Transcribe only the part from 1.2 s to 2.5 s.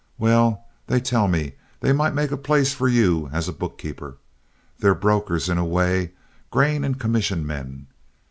me they might make a